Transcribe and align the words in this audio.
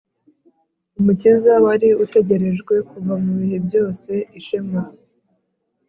umukiza 0.99 1.53
wari 1.65 1.89
utegerejwe 2.03 2.73
kuva 2.89 3.13
mu 3.23 3.31
bihe 3.39 3.57
byose. 3.67 4.11
ishema 4.39 4.79